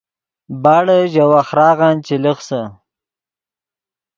باڑے 0.63 0.99
ژے 1.13 1.23
وَخۡراغن 1.31 1.95
چے 2.05 2.15
لخسے 2.23 2.61